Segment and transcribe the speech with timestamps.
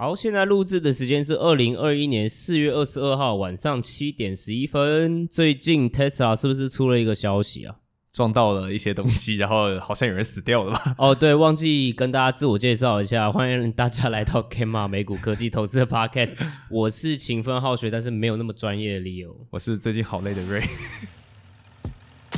[0.00, 5.26] 好，现在录制的时间是二零二一年四月二十二号晚上七点十一分。
[5.26, 7.74] 最近 Tesla 是不是出了一个消息啊？
[8.12, 10.94] 撞到了一些东西，然后好像有人死掉了吧？
[11.02, 16.36] 哦，对，忘记跟大家自我介绍一下，欢迎大家来到 Gamma 美股科技投资的 Podcast。
[16.70, 19.34] 我是勤奋好学，但是没有那么专业的 Leo。
[19.50, 20.68] 我是最近好累的 Ray。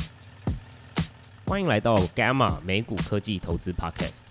[1.45, 4.30] 欢迎来到 Gamma 美股科技投资 Podcast。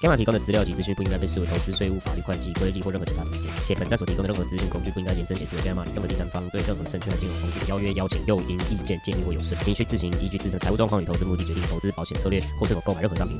[0.00, 13.38] Gamma 提供的资料及资讯不应该被视为投资、税务、法律、会计、规例或任何其他意见，且本站所提供的任何资讯工具不应该延伸解释为 Gamma 任何第三方对任何证券和金融工具的邀约、邀请、诱因、意见、建议或有损，您需自行依据自身财务状况与投资目的决定投资保险策略或是否购买任何商品。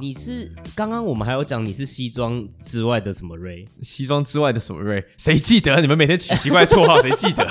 [0.00, 3.66] 你是刚刚我们还有讲你是西装之外的什么 Ray？
[3.82, 5.04] 西装之外的什么 Ray？
[5.16, 5.80] 谁记得？
[5.80, 7.46] 你们每天取奇怪绰号，谁记得？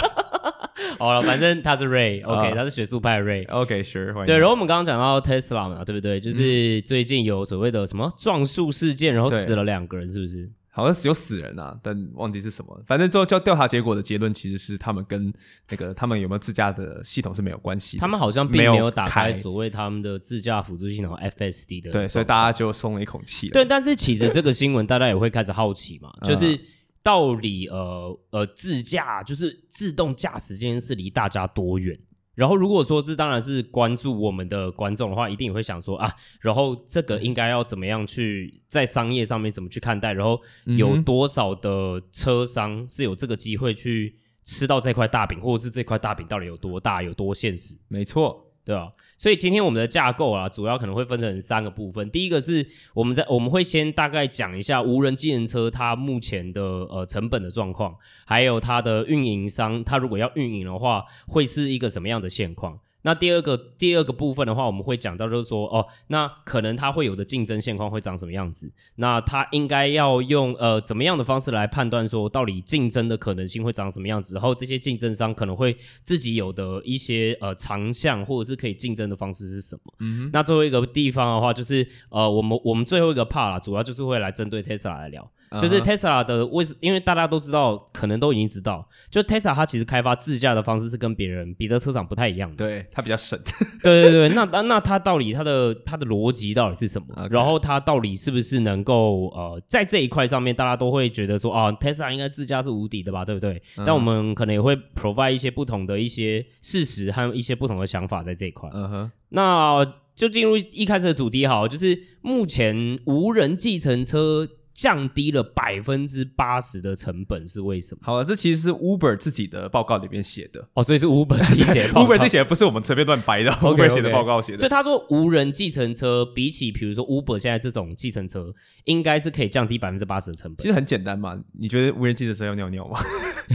[0.99, 4.37] 好了，反正他是 Ray，OK，、uh, 他是学术派的 Ray，OK，Sure，、okay, 对。
[4.37, 6.19] 然后我们刚刚讲到 Tesla 嘛，对不对？
[6.19, 10.49] 就是最近有所谓的什么撞树事件，然后死了两个人，是不是？
[10.69, 12.79] 好像是有死人啊，但忘记是什么。
[12.85, 15.33] 反正最后叫调查结果的结论其实是他们跟
[15.69, 17.97] 那个他们有没有自驾的系统是没有关系。
[17.97, 21.89] 他们好像并没有打开所谓他们的自驾辅助系统 FSD 的。
[21.89, 23.49] 对，所以大家就松了一口气。
[23.49, 26.59] 对，但是其实这个新闻大家也会开始好奇嘛，就是。
[27.07, 31.97] 到底呃呃自驾就是自动驾驶这件事离大家多远？
[32.35, 40.11] 然后如果说这当然是关注我们的观众的话，一定也会想说啊，然后这个应该要怎么样去在商业上面怎么去看待？
[40.11, 40.37] 然后
[40.77, 47.77] 有多少的车商是有这个机会去吃到这块大饼，或者是这块大饼到底有多大、有多现实？
[47.87, 48.46] 没错。
[48.67, 52.09] 对啊，所以今天我们的架构啊，主要可能会分成三个部分。
[52.09, 62.77] 第一个是我们在我们会先大概讲一下无人机人车它目前的呃成本的状况，还有它的运营商，它如果要运营的话，会是一个什么样的现况。
[63.07, 68.69] 那第二个第二个部分的话，我们会讲到就是说，哦，那可能它会有的竞争现况会长什么样子？
[68.95, 74.33] 那它应该要用呃怎么样的方式来判断说，到底竞争的可能性会长什么样子？
[74.33, 79.93] 然后这些竞争商可能会自己有的一些呃长项或者是可以竞争的方式是什么？
[79.99, 80.29] 嗯哼。
[80.33, 85.31] 那最后一个地方的话，就是呃我们我们最后一个 part 啦，主要就是会来针对 Tesla 来聊。
[85.61, 92.57] 就是 Tesla 的为，因为大家都知道，可能都已经知道，就 Tesla 它其实开发自驾的方式是跟别人别的车厂不太一样的。
[92.57, 93.39] 对，它比较省。
[93.81, 97.31] 对对对，那那那它到底它的它的逻辑到底是什么？Okay.
[97.31, 103.61] 然后它到底是不是能够呃在这一块上面，大家都会觉得说啊，Tesla 应该自驾是无敌的吧，对不对？
[103.77, 103.85] 嗯。
[103.85, 108.69] 但我们可能也会 provide 一些不同的一些事实和一些不同的想法在这一块。
[108.73, 109.11] 嗯哼。
[109.29, 114.47] 那就进入一开始的主题好，就是目前无人计程车。
[114.77, 118.01] 降低了百分之八十的成本是为什么？
[118.03, 121.93] 好了，这其实是 Uber 自己的报告里面写的哦，所以是 Uber 自己写的。
[121.97, 124.57] Uber 自己写的不是我们随便乱掰的 okay.，Uber 写的报告写的。
[124.59, 130.61] 所以他说，无人计程车比起比如说 Uber 现在这种计程车，应该是可以降低百分之八十的成本。
[130.61, 132.99] 其实很简单嘛，你觉得无人计程车要尿尿吗？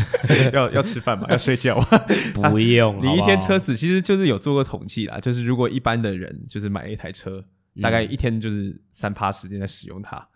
[0.53, 1.28] 要要吃饭吗？
[1.31, 1.87] 要睡觉吗？
[2.34, 2.99] 不用。
[3.00, 7.44] 你一天车子其实就是有做过统计啦，就是如果一般的人就是买一台车，
[7.77, 10.27] 嗯、大概一天就是三趴时间在使用它。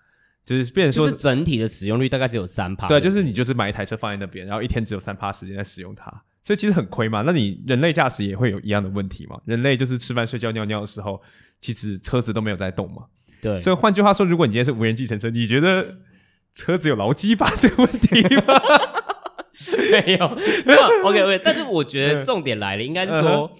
[0.46, 2.86] 就是变成说，就是整体的使用率大概只有三趴。
[2.86, 6.08] 对，就是你就是买一台车放在那边，然后一天只有三趴时间在使用它，
[6.44, 7.22] 所以其实很亏嘛。
[7.26, 9.36] 那你人类驾驶也会有一样的问题嘛？
[9.44, 11.20] 人类就是吃饭、睡觉、尿尿的时候，
[11.60, 13.06] 其实车子都没有在动嘛。
[13.42, 13.60] 对。
[13.60, 15.96] 所以换句话说，如果你今天是无人计程车，你觉得
[16.54, 18.54] 车子有劳基法这个问题吗？
[19.90, 20.28] 没有，
[20.64, 21.08] 没有。
[21.08, 23.50] OK OK，但是我觉得重点来了，应该是说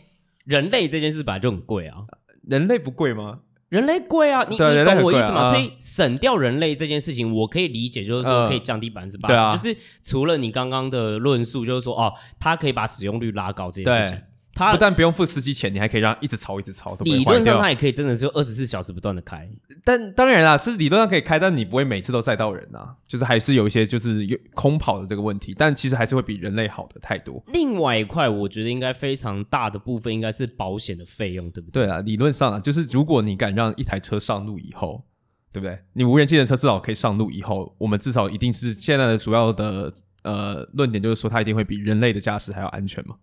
[0.44, 2.04] 人类这件事本来就很贵啊。
[2.46, 3.40] 人类不贵吗？
[3.68, 5.40] 人类贵啊，你你懂我意思吗？
[5.40, 14.22] 啊、所以省掉人类这件事情，我可以理解，就是说可以降低百分之八十，就是除了你刚刚的论述，就是说哦，它可以把使用率拉高这件事情。
[14.56, 16.96] 它不但不用付司机钱，你还可以让它一直超一直超。
[17.00, 19.48] 理论上它也可以真的是二十四小时不断的开，
[19.84, 27.42] 但当然啦，是理论上可以开，但你不会每次都载到人啊，就是还是有一些就是有空跑的这个问题，但其实还是会比人类好的太多。
[27.52, 31.84] 另外一块，我觉得应该非常大的部分应该是保险的费用，对不对？
[31.84, 35.04] 对啊，理论上啊，就是如果你敢让一台车上路以后，
[35.52, 35.78] 对不对？
[35.92, 39.92] 你无人机的车至少可以上路以后，我们至少一定是现在的主要的
[40.22, 43.16] 呃论点，就是说它一定会比人类的驾驶还要安全嘛。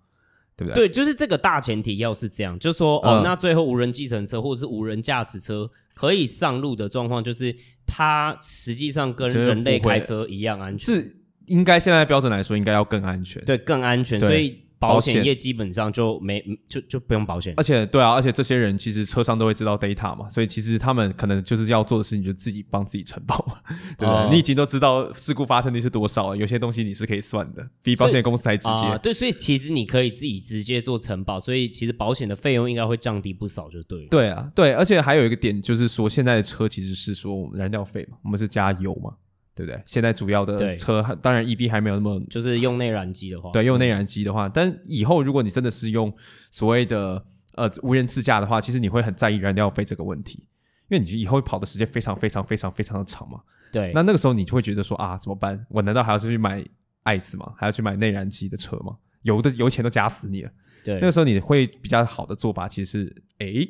[0.56, 0.88] 对不对？
[0.88, 7.56] 对，就是这个大前提要是这样，就是说哦、嗯，那最后无人计程车或者是无人驾驶车可以上路的状况，就是
[7.86, 10.96] 它实际上跟人类开车一样安全。
[10.96, 11.18] 是
[11.48, 13.44] 应该现在标准来说，应该要更安全。
[13.44, 14.20] 对，更安全。
[14.20, 17.54] 所以保险业基本上就没就就不用保险。
[17.58, 23.56] 而且对啊，而且这些人其实车商都会知道 data 嘛，所以其实他们可能就是要做的事情，就自己帮自己承保嘛，
[23.98, 24.08] 对不对？
[24.08, 28.98] 哦、你已经都知道事故发生率是多少了，有些东西你是可以算的，比保险公司还直接、呃。
[29.00, 34.08] 对，所以其实你可以自己直接做承保，所以其实保险的费用应该会降低不少，就对了。
[34.10, 39.14] 对啊，对，而且还有一个点就是说，现在的车其实是说我们燃料费嘛，我们是加油嘛。
[39.56, 39.82] 对不对？
[39.86, 46.12] 现在主要的车，当然 EV 还没有那么，就是 用内燃机的话，对，用内燃机的话，但以后如果你真的是用
[46.52, 47.24] 所谓的
[47.56, 50.48] 呃无人自驾的话，其实你会很在意燃料费这个问题，
[50.90, 53.42] 因为你以后跑的时间非常非常非常非常的长嘛。
[53.72, 55.66] 对，那那个时候你就会觉得说啊，怎么办？
[55.70, 56.64] 我难道还要去买
[57.06, 57.54] ICE 吗？
[57.58, 58.96] 还要去买内燃机的车吗？
[59.24, 60.52] 油的油钱都加死你了。
[60.84, 63.70] 对，那个时候你会比较好的做法，其实是诶。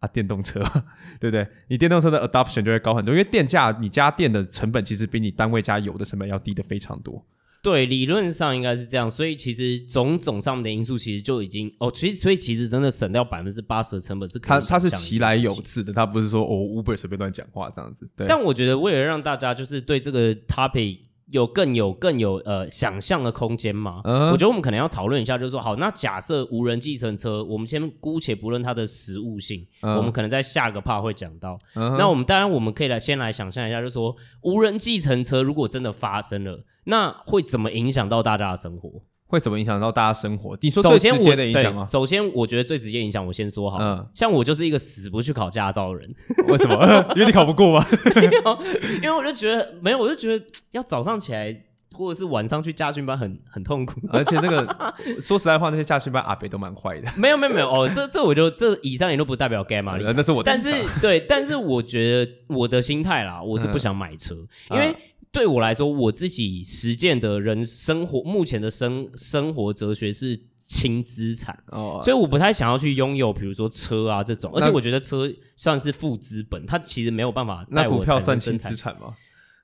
[0.00, 0.60] 啊，电动车，
[1.20, 1.46] 对不对？
[1.68, 7.24] 你电动车的 adoption 就会高很多，因为电价你加电的成本其实比你单位加油的成本要低的非常多。
[7.60, 14.60] 对，理论上应该是这样，所以其实种种上面的因素其实就已经哦，其实所以其实真的省掉百分之八十的成本是可以。
[14.60, 18.08] 它它是其来有自的，它不是说哦 Uber 随便乱讲话这样子。
[18.16, 18.26] 对。
[18.28, 21.00] 但我觉得为了让大家就是对这个 topic。
[21.30, 24.00] 有更有更有呃想象的空间吗？
[24.04, 31.58] 嗯、我觉得我们可能要讨论一下，就是说，好，那假设无人计程车，我们先姑且不论它的实物性，嗯、我们可能在下个 part 会讲到。
[31.74, 39.02] 嗯、那我们当然我们可以来先来想象一下，就是说，无人计程车如果真的发生了，那会怎么影响到大家的生活？
[39.28, 40.56] 会怎么影响到大家生活？
[40.62, 41.84] 你说最直接的影响吗？
[41.84, 43.76] 首先，我觉得最直接影响，我先说好。
[43.78, 46.14] 嗯，像我就是一个死不去考驾照的人。
[46.48, 46.74] 为什么？
[47.14, 47.86] 因为你考不过吗？
[49.02, 51.54] 因为我就觉得没有，我就觉得要早上起来
[51.92, 54.00] 或者是晚上去驾训班很很痛苦。
[54.08, 57.12] 而且那个说实在话，那些驾训班阿北都蛮坏的。
[57.14, 59.98] 没有没有没有哦，这这我就这以上也都不代表嘛。
[59.98, 60.42] 那是我。
[60.42, 60.72] 但是
[61.02, 64.34] 对，但是我觉得我的心态啦，我是不想买车，
[64.70, 64.96] 因为。
[65.30, 77.90] 对我来说，我自己实践的人生活目前的生生活哲学是轻资产哦，所以我不太想要去拥有，比如说车啊这种，而且我觉得车算是负资本，它其实没有办法带我。
[77.92, 79.14] 那股票算轻资产吗？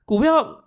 [0.05, 0.63] 股票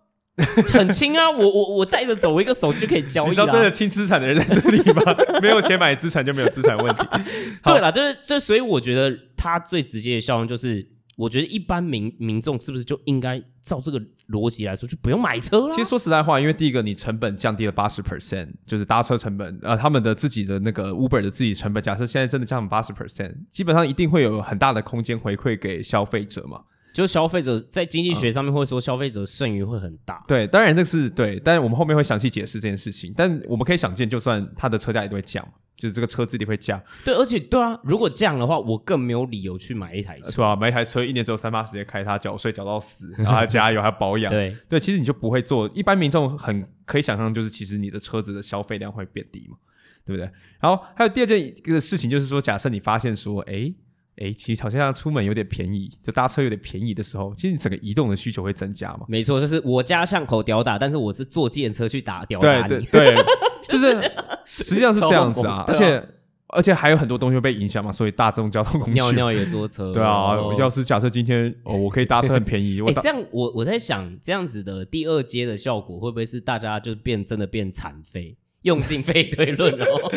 [0.72, 3.28] 很轻啊，我我我带着走，我一个手机就可以交易。
[3.30, 5.02] 你知道真的轻资产的人在这里吗？
[5.40, 7.04] 没有钱买资产就没有资产问题。
[7.64, 10.97] 对了，就是就所以我觉得它最直接的效用就是。
[11.18, 15.74] 我觉得一般民民众是不是就应该照这个逻辑来说，就不用买车了？
[15.74, 26.60] 其实说实在话，因为第一个你成本降低了八十 percent，就是搭车成本，呃，他们的自己的那个 Uber 的自己成本，假设现在真的降了八十 percent，基本上一定会有很大的空间回馈给消费者嘛。
[26.94, 30.14] 就是消费者在经济学上面会说，消费者剩余会很大。
[30.16, 30.24] 嗯。
[30.28, 33.12] 对，当然这是对，但是我们后面会详细解释这件事情。
[33.16, 35.46] 但我们可以想见，就算它的车价也都会降。
[35.78, 45.70] 就是这个车子里会降，对，而且对啊，如果这样的话，我更没有理由去买一台车，对啊，买一台车一年只有三八时间开它，缴税缴到死， 然后还加油还要保养，对对，其实你就不会做。
[45.72, 49.56] 一般民众很可以想象，就是其实你的车子的消费量会变低嘛，
[50.04, 50.28] 对不对？
[50.60, 53.72] 然后还有第二件一个事情，就是说，假设你发现说，哎。
[54.20, 59.06] 哎，其实好像出门有点便宜，就搭车有点便宜的时候，其实你整个移动的需求会增加嘛。
[59.06, 62.68] 没错，就是我家巷口屌打，但是我是坐计程车去打屌打你。
[62.68, 63.24] 对对对，
[63.68, 64.12] 就是
[64.46, 65.64] 实际上是这样子啊。
[65.68, 66.02] 而且
[66.48, 69.92] 而且还有很多东西会被影响嘛，所以大众交通工具尿尿也坐车。
[69.94, 78.36] 对啊，要是假设今天哦，我可以搭车很便宜， 我这样我我在想，这样子的第二阶的效果会不会是大家就变真的变残废？
[78.62, 80.12] 用尽废推论哦，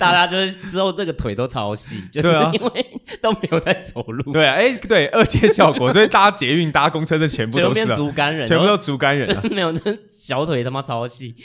[0.00, 2.86] 大家就是之后那个腿都超细，就是因为
[3.22, 4.32] 都没有在走路。
[4.32, 11.36] 对啊，哎，对，二阶效果，所以搭捷运、搭公车的全部都是竹竿人，全部都竹竿人，真没有，这小腿他妈超细。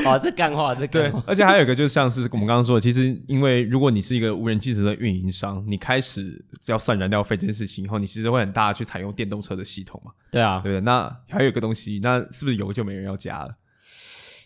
[0.06, 10.12] 哦，这干话，这对，而且还有一个就是像是我们刚刚说的，其实因为如果你是一个无人汽车的运营商，你开始要算燃料费这件事情以后，你其实会很大的去采用电动车的系统嘛。
[10.30, 13.56] 对啊，对，那还有一个东西，那是不是油就没人要加了？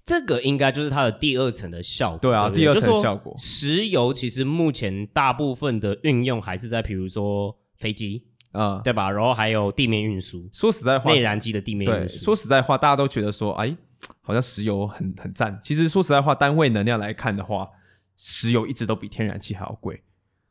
[0.04, 2.18] 这个应该就是它的第二层的效果。
[2.18, 3.34] 对啊，对对第二层效果。
[3.38, 9.10] 石油其实目前大部分的运用还是在，比如说飞机啊，嗯、对吧？
[9.10, 10.46] 然后还有地面运输。
[10.52, 12.18] 说实在话，内燃机的地面运输。
[12.18, 13.74] 说实在话，大家都觉得说，哎，
[14.22, 15.58] 好像石油很很赞。
[15.62, 17.68] 其实说实在话，单位能量来看的话，
[18.16, 20.02] 石油一直都比天然气还要贵。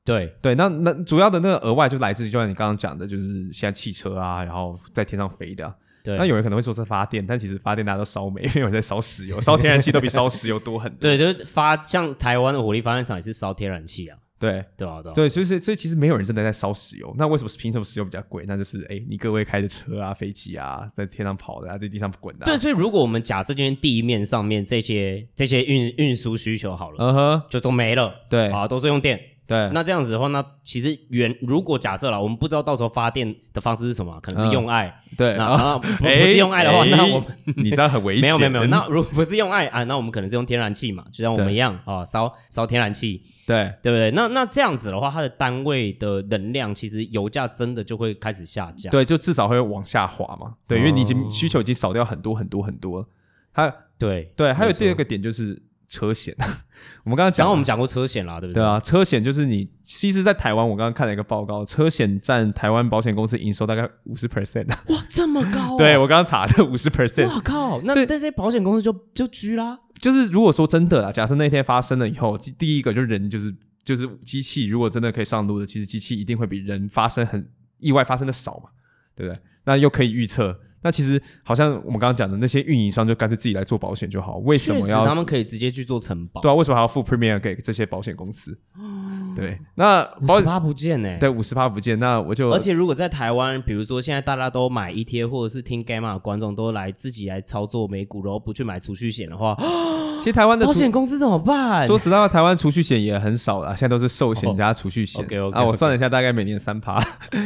[0.05, 5.73] 对对，那那主要的那个额外就来自于，就像你刚刚讲的，就是现在汽车啊，然后在天上飞的。
[6.03, 10.99] 对，那有人可能会说是发电，但其实发电大家都烧煤，没有人在烧石油，烧天然气都比烧石油多很多。
[10.99, 14.17] 对，就是发像台湾的火力发电厂也是烧天然气啊。
[14.43, 17.15] 对，对啊，对，对，所以所以其实没有人真的在烧石油。
[17.17, 18.43] 那为什么凭什么石油比较贵？
[18.45, 22.45] 那就是哎，你各位开的车啊、飞机啊，在天上跑的啊，在地上滚的。
[22.45, 28.13] 对，所以如果我们假设今天地面上面这些这些运运输需求好了，嗯哼，就都没了。
[28.29, 29.17] 对，啊，都是用电。
[29.45, 34.87] 对，那这样子的话，那其实原如果假设了，我们不知道到时候发电的方式是什么，可能是用爱。
[34.87, 38.21] 嗯、对，那、啊、不，不是用爱的话，欸、那我们 你这样很危险。
[38.21, 43.21] 没有没有没有，那如果不是用爱啊，那我们可能是用天然气嘛，就像我们一样啊，烧烧天然气。
[43.45, 44.09] 对，对不对？
[44.11, 48.89] 那那这样子的话，它的单位的能量，其实油价真的就会开始下降。
[48.89, 50.53] 对，就至少会往下滑嘛。
[50.65, 53.07] 对，因为你已经需求已经少掉很多很多很多了。
[53.53, 55.61] 它，对对，还有第二个点就是
[55.93, 56.35] 车险。
[57.05, 58.61] 我们刚刚讲，我们讲过车险啦，对不对？
[58.61, 64.67] 对啊，车险就是你，其实，在台湾，我刚刚看了一个报告，车险占台湾保险公司营收大概五十 percent。
[64.87, 65.75] 哇，这么高！
[65.77, 67.27] 对，我刚刚查的五十 percent。
[67.27, 67.79] 哇靠！
[67.83, 69.79] 那这些保险公司就就居啦。
[69.99, 73.53] 就是如果说真的啦，假设那天发生了以后，第一个就是人就是。
[73.83, 77.45] 就是机器如果真的可以上路的，其实机器一定会比人发生很
[77.79, 78.69] 意外发生的少嘛，
[79.13, 79.41] 对不对？
[79.65, 80.57] 那又可以预测。
[80.83, 86.41] 那其实好像我们刚刚讲的那些运营商就干脆自己来做保险就好，为什么要他们可以直接去做承保？
[86.41, 88.57] 对啊，为什么还要付 premium 给这些保险公司？
[89.35, 91.17] 对，那五十趴不见呢、欸？
[91.19, 99.55] 对，五十趴不见，那我就而且如果在台湾，比如说现在大家都买 ETF，或者是听 Gamma 的观众都来自己来操作美股，然后不去买储蓄险的话，
[100.19, 101.85] 其实台湾的保险公司怎么办？
[101.87, 105.23] 说实在话，台湾储蓄险也很少了，现在都是寿险加储蓄险。
[105.23, 106.97] OK OK，啊，我算了一下，大概每年三趴。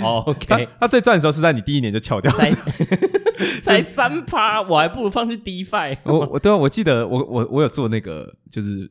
[0.03, 2.31] 哦 OK， 那最赚的时候是在你第一年就翘掉。
[3.61, 5.97] 才三趴，我还不如放去 DeFi。
[6.03, 8.89] 我我对啊，我记得我我我有做那个，就是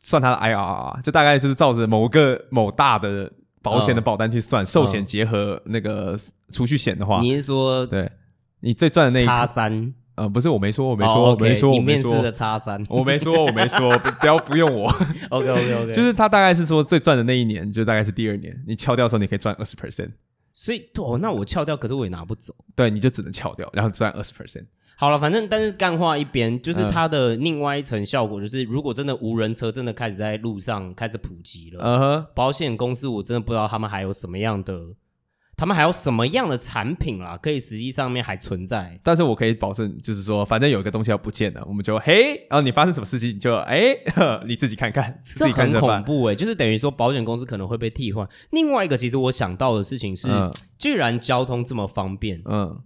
[0.00, 3.30] 算它的 IRR，就大概就是照着某个某大的
[3.60, 6.18] 保险的保单去算，寿险结合那个
[6.50, 8.10] 储蓄险的话，你是说对，
[8.60, 9.94] 你最赚的那一叉三？
[10.14, 14.86] 呃，不是，我没说，我没说，我没说，我面试的叉三，我没说，我没说， 不要不用我。
[15.30, 20.10] OK OK OK，就是他大概是说最赚的那一年，就大概是第二年，你敲掉的时候，你可以赚二十 percent。
[20.52, 22.54] 所以哦，那我撬掉，可是我也拿不走。
[22.76, 24.66] 对，你就只能撬掉，然后赚二十 percent。
[25.02, 34.80] 好了，反正但是干话一边，就是它的另外一层效果，就是如果真的无人车真的开始在路上开始普及了，嗯哼，保险公司我真的不知道他们还有什么样的。
[35.56, 37.36] 他们还有什么样的产品啦？
[37.40, 38.98] 可以实际上面还存在？
[39.02, 43.94] 但是我可以保证，就是说，反正有一个东西要不见了，我们就嘿，然后你发生什么事情，你就哎，
[44.46, 48.26] 你自己看看，这很恐怖哎、欸，就是等于说保险公司可能会被替换。
[48.50, 52.80] 另外一个，其实我想到的事情是，嗯、既然交通这么方便，嗯，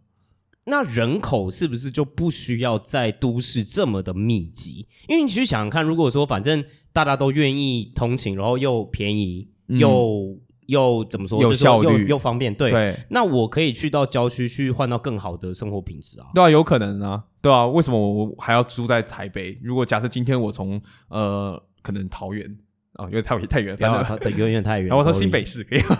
[0.67, 4.87] 那人口是不是就不需要在都市这么的密集？
[5.09, 11.41] 因为你其实想想看，如果说反正大家都愿意通勤，然后又便宜又、嗯又怎么说？
[11.41, 12.53] 有效率，又，又方便。
[12.53, 16.27] 对，对，那我可以去到郊区去换到更好的生活品质啊。
[16.35, 17.23] 对啊，有可能啊。
[17.41, 19.57] 对啊，为什么我还要住在台北？
[19.63, 22.59] 如果假设今天我从呃，可能桃园
[22.97, 24.91] 啊，因为太太远了，反正它的远远太远。
[24.97, 25.99] 我说新北市可以吗？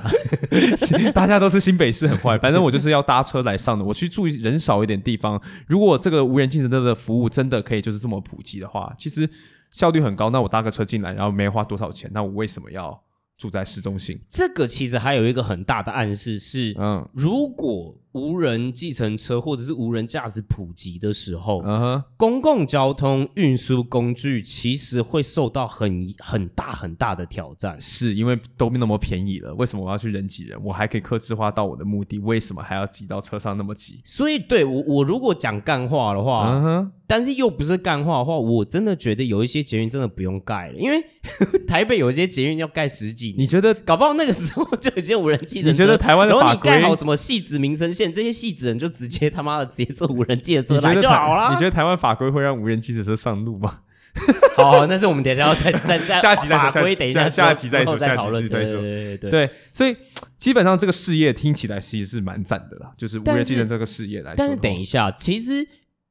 [1.15, 3.85] 大家都是新北市很坏，反正我就是要搭车来上的。
[3.85, 5.41] 我去住人少一点地方。
[5.67, 9.29] 如果这个无人计程车的服务真的可以就是这么普及的话，其实
[9.73, 10.31] 效率很高。
[10.31, 13.03] 那我搭个车进来，然后没花多少钱，那我为什么要？
[13.39, 17.95] 住在市中心，这个其实还有一个很大的暗示是，嗯，如果。
[18.17, 22.03] 无人计程车或者是无人驾驶普及的时候，uh huh.
[22.17, 30.59] 公共交通运输工具其实会受到很很大很大的挑战，是因为都那么便宜了，为什么我要去人挤人？
[30.65, 34.01] 我还可以克制化到我的目的，为什么还要挤到车上那么挤？
[34.05, 36.91] 所以，对我我如果讲干话的话，uh huh.
[37.07, 41.03] 但是又不是干话的话，我真的觉得有一些捷运真的不用盖了，因为
[41.67, 45.71] 台北有一些捷运要盖十几年，你觉得搞不好那个时候就已经无人计程车？
[45.71, 48.13] 你觉得台湾的法规，然后你盖好什么汐止民生线？
[48.13, 51.53] 这些戏子人就直接他妈的直接坐无人机的车来就好了。
[51.53, 53.81] 你觉得台湾法规会让无人机的车上路吗？
[54.57, 56.71] 好，那是我们等一下要再再再 下集再说。
[56.71, 58.49] 法规等一下下集再说，再讨论。
[58.49, 58.81] 再说。
[58.81, 59.95] 对对对，所以
[60.39, 64.35] 基本上这个事业听起来其实是蛮赞的啦，就是无人机的这个事业来说。
[64.39, 65.67] 但是等一下，其实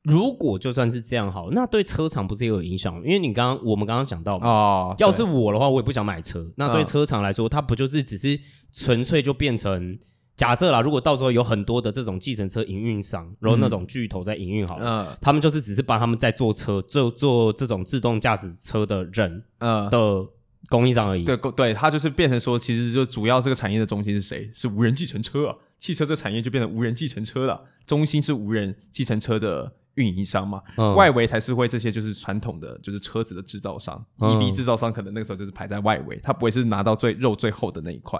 [0.05, 2.95] 如果就算是这样好，那对车厂不是也有影响？
[3.03, 6.49] 因为你刚刚我们刚刚讲到哦，要是我的话，我也不想买车。
[6.55, 8.39] 那对车厂来说，它不就是只是
[8.71, 9.97] 纯粹就变成。
[10.37, 20.25] 假设啦，如果到时候有很多的这种计程车营运商，然后那种巨头在营运好了，嗯、他们就是只是帮他们在做车，做做这种自动驾驶车的人，嗯的
[20.67, 21.23] 供应商而已。
[21.23, 24.49] 对对，它就是变成说，其实就主要这个产业的中心是谁？
[24.53, 38.19] 是无人计程车啊，汽车这个产业就变成无人计程车了，中心是无人计程车的运营商嘛，嗯、外围才是会这些就是传统的就是车子的制造商、嗯、，EV 制造商可能那个时候就是排在外围，他不会是拿到最肉最厚的那一块。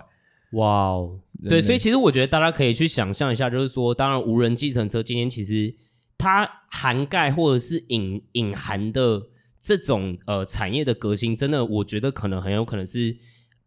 [0.51, 5.75] 哇哦，对，所以其实我觉得大家可以去想象一下，就是说，当然无人计程车今天其实
[6.17, 9.22] 它涵盖或者是隐隐含的
[9.60, 13.17] 这种呃产业的革新，真的我觉得可能很有可能是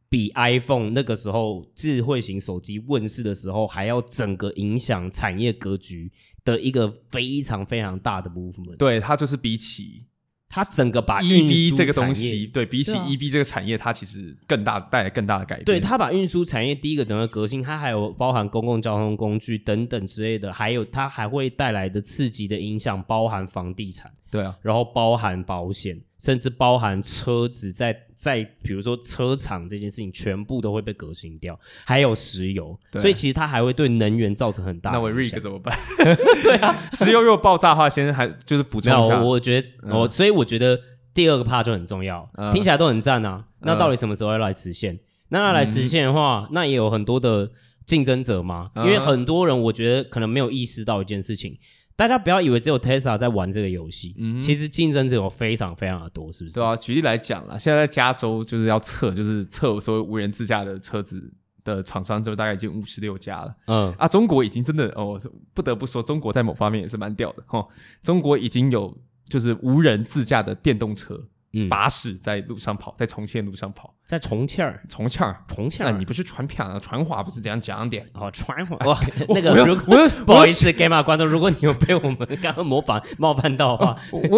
[0.09, 6.11] 比 iPhone 那个时候智慧型手机问世的时候还要整个影响产业格局
[6.53, 8.77] 的一个非常非常大的 movement。
[8.77, 10.05] 对，它就是比起。
[10.51, 15.65] 它整个把 EV 这个东西，对比起 EV 这个产业，它其实更大带来更大的改变。
[15.67, 24.11] 对，它把运输产业第一个整个革新，它还有包含公共交通工具等等之类的，还有它还会带来的刺激的影响，包含房地产。
[24.31, 34.99] 对啊，然后包含保险，甚至包含车子在，在在比如说车厂这件事情，全部都会被革新掉，还有石油，所以其实它还会对能源造成很大的。
[34.99, 35.75] 那我 Rick 怎么办？
[36.43, 39.23] 对啊，石油如果爆炸的话，先还就是补充一下。
[39.23, 40.79] 我觉得我、嗯、所以我觉得
[41.15, 43.47] 第二个 part 就很重要，嗯、听起来都很赞啊。
[43.61, 44.95] 那到底什么时候要来实现？
[44.95, 47.51] 嗯、那要来实现的话，嗯、那也有很多的
[47.87, 51.57] 竞争者嘛，因为很多人我觉得可能没有意识到一件事情。
[51.99, 56.55] 大家不要以为只有 Tesla 在玩这个游戏，嗯，其实竞争者有非常非常的多，是不是？
[56.55, 61.29] 对啊，举例来讲啦，现在在加州就是要测，就是测所谓无人自驾的车子
[61.65, 63.53] 的厂商，就大概已经五十六家了。
[63.67, 65.21] 嗯啊，中国已经真的哦，
[65.53, 67.67] 不得不说，中国在某方面也是蛮屌的哈。
[68.01, 68.97] 中国已经有
[69.29, 71.21] 就是无人自驾的电动车。
[71.55, 75.85] 嗯，巴士在路上跑，在重庆路上跑，在重庆儿，重庆儿，重庆。
[75.87, 76.79] 儿你不是传片啊？
[76.79, 78.77] 传话不是这样讲的哦，传话。
[78.85, 79.01] 哇，
[79.31, 83.97] 那个，如果 不好意思，Gamma 观众，如果你有被我们刚刚模仿 冒犯到的话，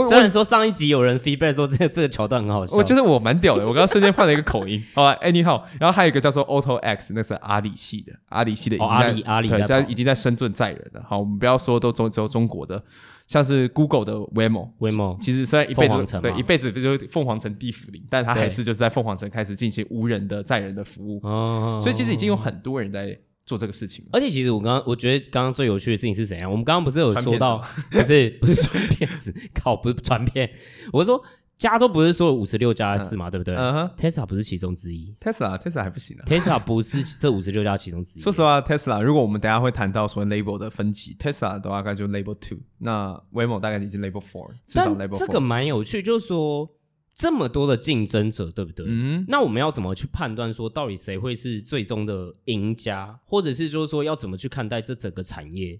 [0.08, 3.62] 虽然说上一集有人 feedback 说这个这个桥段很好笑，我觉得我蛮屌的。
[3.62, 4.80] 我刚刚瞬间换了一个口音。
[4.94, 11.02] 好吧，Anyhow，然后还有一个叫做 Auto X，那是阿里系的，阿里系的，阿里阿里在已经在深圳载人了。
[11.08, 12.82] 好，我们不要说都中只有中国的。
[13.30, 15.16] 像是 Google 的 Waymo，Waymo。
[15.20, 24.04] 其实虽然一辈子对一辈子就是凤凰城地府林，但他还是就是在凤凰城开始进行无人的载人的服务，哦，所以其实已经有很多人在做这个事情。
[24.10, 26.50] 而且其实我刚刚我觉得刚刚最有趣的事情是怎样？
[26.50, 30.50] 我们刚刚不是有说到，不是不是传骗子，靠，不是传骗，
[30.92, 31.22] 我是说。
[31.60, 33.28] 加州不是说有五十六家是嘛？
[33.30, 35.14] 对不对？，Tesla 不是其中之一。
[35.20, 36.24] Tesla，Tesla 还不行啊。
[36.24, 38.22] Tesla 不是这五十六家其中之一。
[38.22, 45.18] 说实话，Tesla 如果我们等下会谈到说 Label 的分级，Tesla 大概就 Label Two，那 Waymo 大概已经 Label Four，至少 Label。
[45.18, 46.66] 这个蛮有趣，就是说
[47.14, 48.86] 这么多的竞争者，对不对？
[48.88, 49.26] 嗯。
[49.28, 55.78] 那我们要怎么去判断说到底谁会是最终的赢家，或者是就是说要怎么去看待这整个产业？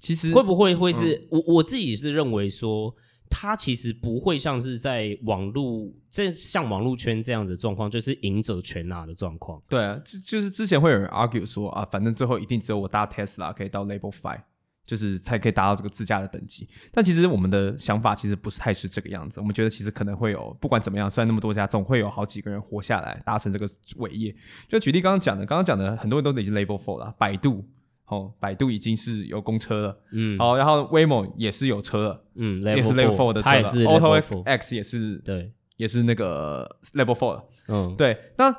[0.00, 2.94] 其实会不会会是、嗯、我我自己是认为说。
[3.30, 9.62] 它其实不会像是在网络，这像网络圈这样子的状况，就是赢者全拿的状况。
[9.68, 14.40] 对啊，就就是之前会有人 argue 说啊，反正最后一定只有我搭 Tesla 可以到 Level Five，
[14.86, 16.68] 就是才可以达到这个自驾的等级。
[16.92, 19.40] 但其实我们的想法其实不是太是这个样子。
[19.40, 24.34] 我们觉得其实可能会有，不管怎么样，虽然那么多家，总会有好几个人活下来，达成这个伟业。
[24.68, 27.64] 就举例刚刚讲的，刚刚讲的很多人都已经 Level Four 了，百度。
[28.08, 38.16] 哦，百度已经是有公车了，嗯，好，然后 Waymo 也是有车了，嗯，也是 Level Four 的车了，Auto X 也是，对，也是那个 Level Four 了，嗯，对。
[38.38, 38.50] 那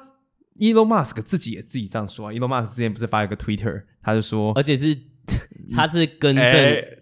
[0.59, 4.95] Elon Musk 自己也自己这样说啊，Elon Musk 之前不是发一个 Twitter，他就说，而且是
[5.73, 6.45] 他是更正，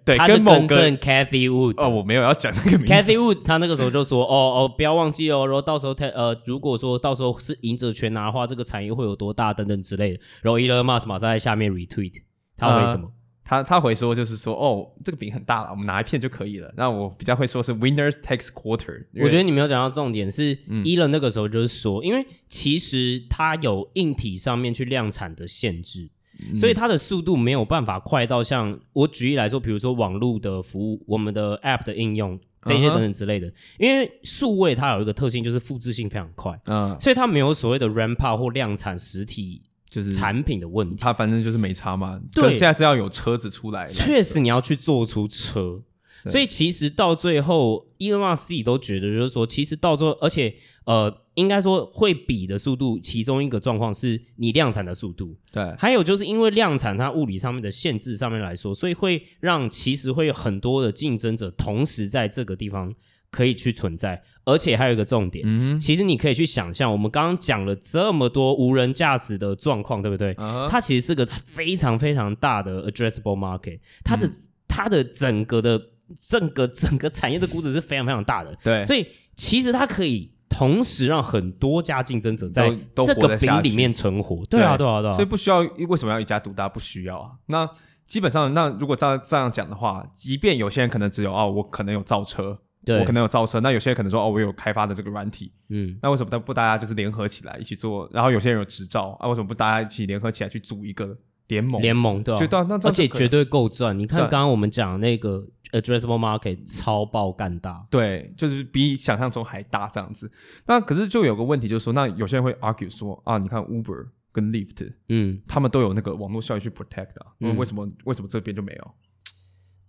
[0.06, 12.22] 对，他是更正 Cathy Wood，哦，我没有要讲那个名字，Cathy Wood，他那个时候就说，哦哦，不要忘记哦，然后到时候他呃，如果说到时候是赢者全拿的话，这个产业会有多大等等之类的，然后 Elon Musk 马上在下面 retweet。
[12.58, 13.06] 他回什么？
[13.06, 13.12] 呃、
[13.44, 16.74] 他他回说就是说，哦，这个饼很大了，我们拿一片就可以了。
[16.76, 19.06] 那我比较会说是 winner takes quarter。
[19.16, 26.10] 我觉得你没有讲到重点是，伊伦、嗯、那个时候就是说，因为其实它有硬体上面去量产的限制，
[26.50, 33.50] 嗯、所以它的速度没有办法快到像我举例来说，比如说网络的服务、我们的 app 的应用等一些等等之类的。
[33.80, 39.62] 因为数位它有一个特性，就是复制性非常快，嗯，所以它没有所谓的 ramp up 或量产实体。
[39.90, 42.20] 就是产品的问题，它反正就是没差嘛。
[42.34, 45.82] 对，现在是要有车子出来，确实你要去做出车。
[46.26, 55.38] 所以其实到最后，Elon Musk 自己都觉得，就是说，其实到最后，而且呃，应该说会比的速度，其中一个状况是你量产的速度。
[55.54, 62.94] 对，还有就是因为量产它物理上面的限制上面来说，所以会让其实会有很多的竞争者同时在这个地方。
[63.38, 70.68] 可以去存在，而且还有一个重点，嗯，其实你可以去想象，我们刚刚讲了这么多无人驾驶的状况，对不对？Uh huh.
[70.68, 74.34] 它其实是个非常非常大的 addressable market，它的、嗯、
[74.68, 75.80] 它的整个的
[76.20, 86.68] 整个整个产业的估值是非常非常大的，对，所以其实它可以同时让很多家竞争者在这个饼里面存活，对啊，对啊，对啊，所以不需要为什么要一家独大？
[86.68, 87.34] 不需要啊。
[87.46, 87.70] 那
[88.08, 92.58] 基本上，那如果这样这样讲的话，即便有些人可能只有哦，我可能有造车。
[92.88, 98.10] 对我可能有造车，那有些人可能说哦，我有开发的这个软体，嗯，那为什么不大家就是联合起来一起做？
[98.14, 101.82] 然后有些人有执照啊，为什么不大家一起联合起来去组一个联盟？
[101.82, 102.80] 联盟对吧？
[102.84, 103.98] 而且绝对够赚。
[103.98, 110.32] 你看刚刚我们讲那个 addressable market 超爆干大，对，就是比想象中还大这样子。
[110.66, 118.92] 那可是就有个问题，就是说，那有些人会 argue 说啊，你看 Uber 跟 Lyft，嗯，他们都有那个网络效益去 protect 啊，嗯，为什么为什么这边就没有？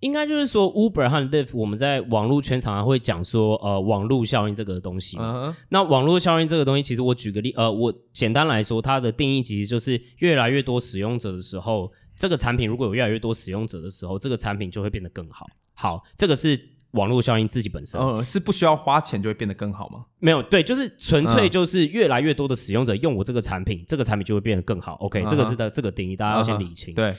[0.01, 5.17] 应该就是说，Uber 和 Lyft，我们在网络圈常常会讲说，呃，网络效应这个东西。
[5.17, 5.55] Uh -huh.
[5.71, 15.47] 那网络效应这个东西，其实我举个例，呃，我简单来说，它的定义其实就是越来越多使用者的时候，这个产品如果有越来越多使用者的时候，这个产品就会变得更好。
[15.75, 16.57] 好，这个是
[16.93, 18.01] 网络效应自己本身。
[18.01, 20.05] 呃，是不需要花钱就会变得更好吗？
[20.21, 23.89] 没有，对，就是纯粹就是越来越多的使用者用我这个产品，uh.
[23.89, 24.97] 这个产品就会变得更好。
[25.01, 25.29] -huh.
[25.29, 26.95] 这个是的这个定义，大家要先理清。
[26.95, 27.13] Uh -huh.
[27.13, 27.17] 对。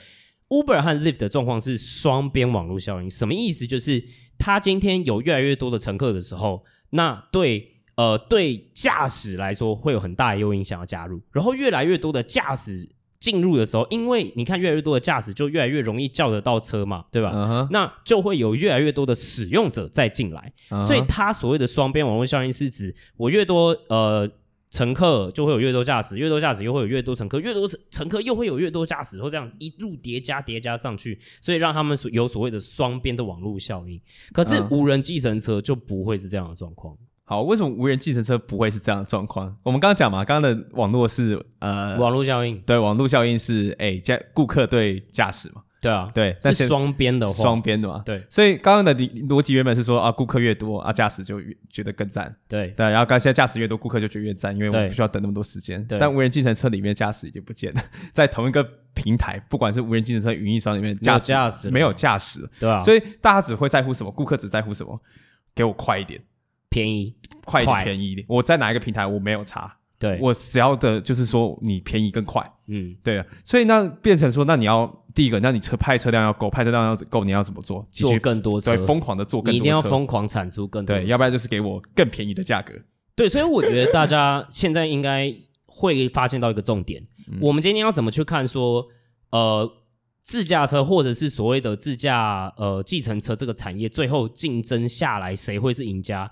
[0.50, 3.64] Uber 和 Lyft 的状况是双边网络效应，什么意思？
[3.66, 4.04] 就是
[4.36, 17.68] 它今天有越来越多的乘客的时候，那对呃对驾驶来说会有很大的诱因想要加入，然后越来越多的驾驶进入的时候，因为你看越来越多的驾驶就越来越容易叫得到车嘛，对吧？Uh -huh.
[17.70, 20.82] 那就会有越来越多的使用者再进来，uh -huh.
[20.82, 24.28] 所以他所谓的双边网络效应是指我越多呃。
[24.70, 34.00] 乘客就会有越多驾驶，越多驾驶又会有越多乘客，越多乘乘客又会有越多驾驶，或这样一路叠加叠加上去，所以让他们有所谓的双边的网络效应。
[34.32, 36.96] 可是无人计程车就不会是这样的状况。
[37.24, 39.56] 好，为什么无人计程车不会是这样的状况？
[39.62, 45.62] 我们刚刚讲嘛，刚刚的网络是呃网络效应，对，网络效应是哎驾顾客对驾驶嘛。
[45.80, 48.02] 对啊，对，但是双边的话，双边的嘛。
[48.04, 52.34] 对，所以刚刚的逻辑原本是说啊，顾客越多啊，驾驶就越觉得更赞。
[52.46, 55.82] 对对，然后刚现在驾驶越多，顾客就觉得越赞，因为我们不需要等那么多时间。
[55.86, 58.62] 对，但无人计程车里面驾驶已经不见了， 在同一个
[58.92, 64.10] 平台，不管是无人计程车运营商里面驾驶，驾驶没有驾驶，对啊，所以大家只会在乎什么？
[64.10, 65.00] 顾客只在乎什么？
[65.54, 66.20] 给我快一点，
[66.68, 68.26] 便宜，快一点，便宜一点。
[68.28, 69.78] 我在哪一个平台我没有差。
[70.00, 77.86] 对，我只要的就是说你便宜更快，嗯，对啊，所以那变成说，那你要第一个，那你车派车辆要够，派车辆要够，你要怎么做？
[77.92, 82.72] 做更多车，对，疯狂的做更多车，你一定要疯狂产出更多，对，要不然就是给我更便宜的价格。
[83.14, 85.30] 对，所以我觉得大家现在应该
[85.66, 88.86] 会发现到一个重点，嗯、我们今天要怎么去看说，
[89.32, 89.70] 呃，
[90.22, 96.30] 自驾车或者是所谓的自驾呃计程车这个产业，最后竞争下来谁会是赢家？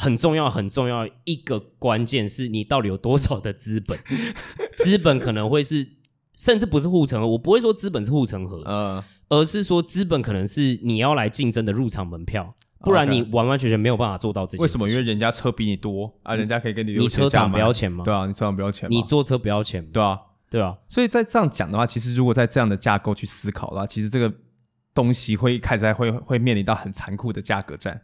[0.00, 3.98] 很重要，很重要一个关键是你到底有多少的资本，
[4.78, 5.86] 资本可能会是，
[6.36, 14.62] 甚至不是护城河，我不会说资本是护城河，嗯，而是说资本可能是你要来竞争的入场门票，不然你完完全全没有办法做到这些。
[14.62, 14.88] 为什么？
[14.88, 18.02] 因为人家车比你多啊，人家可以跟你你车厂不要钱吗？
[18.02, 18.96] 对啊，你车厂不要钱吗？
[18.96, 19.84] 你坐车不要钱？
[19.92, 20.74] 对啊，对啊。
[20.88, 24.32] 所以在这样讲的话，其实如果在这样的架构去思考的话，其实这个
[24.94, 28.00] 东西会开始会会面临到很残酷的价格战。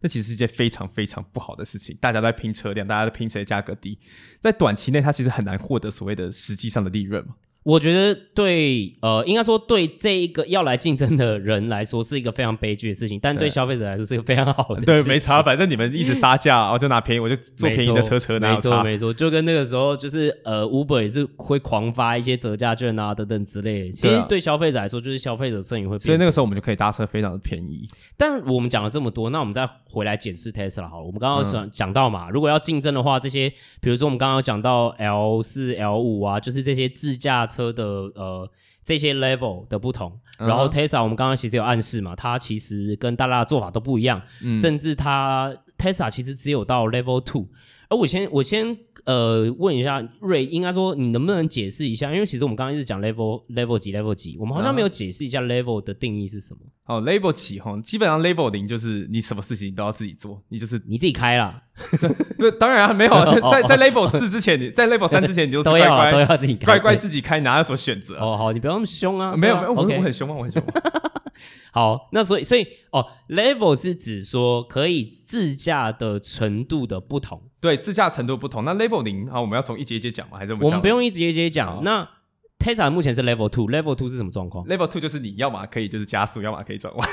[0.00, 3.98] 这其实是一件非常非常不好的事情，大家在拼车辆，大家都拼谁价格低，
[4.40, 7.34] 在短期内，它其实很难获得所谓的实际上的利润嘛。
[7.62, 14.86] 我觉得对，呃，应该说对这一个要来竞争的人来说是一个非常悲剧的事情，但对消费者来说是一个非常好的事情。
[14.86, 23.92] 对，没差，反正你们一直杀价，然后就拿便宜，我就坐便宜的车车，没错，没错，就跟那个时候就是呃，Uber 也是会狂发一些折价券啊等等之类的。
[23.92, 27.86] 其实对消费者来说，就是消费者剩余会变，所以那个时候我们就可以搭车非常的便宜。
[28.16, 31.04] 但我们讲了这么多，那我们再回来检视 Tesla 好了。
[31.04, 37.84] 我们刚刚讲讲到嘛，如果要竞争的话，这些比如说我们刚刚讲到 L 四、L 五啊，就是这些自驾车的
[38.14, 38.30] 呃。
[38.30, 38.50] 呃，
[38.82, 47.46] 这些 level 的不同，然后 Tesla 我们刚刚其实有暗示嘛，它其实跟大家的做法都不一样，嗯、甚至它 Tesla 其实只有到 level two。
[47.90, 52.12] 而我先我先呃问一下瑞，应该说你能不能解释一下？
[52.12, 56.60] 因为其实我们刚刚一直讲 level level 几 level 几，我们好像没有解释一下 level 的定义是什么。
[56.86, 61.60] 哦，level 几哈，基本上 level 零就是你什么事情都要自己做，你就是你自己开啦。
[62.38, 63.10] 不，当然啊没有，
[63.50, 68.16] 在在 level 四之前，你在 level 三之前你就乖乖都要都要自己开，乖乖自己开，哪有什么选择？
[68.20, 69.34] 哦，好，你不要那么凶啊。
[69.36, 70.36] 没有没有，我很凶吗？
[70.38, 70.62] 我很凶。
[71.72, 77.49] 好，那所以所以哦，level 是指说可以自驾的程度的不同。
[77.60, 78.64] 对，自驾程度不同。
[78.64, 80.38] 那 level 零，啊，我们要从一节一节讲吗？
[80.38, 81.82] 还是我们我们不用一节一节讲？
[81.84, 82.08] 那
[82.58, 87.08] Tesla 目前是 level two，level two 是什么状况？level two 就是你要么可以就是加速，要么可以转弯。